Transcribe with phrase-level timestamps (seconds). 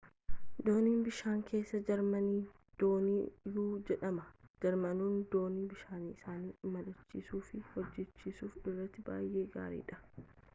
[0.67, 2.39] dooniin bishaan keessaa jarmani
[2.83, 4.25] doonii-u jedhama
[4.65, 10.03] jarmanoonni doonii bishaan isaanii imalchiisuu fi hojjachiisuu irratti baay'ee gaariidha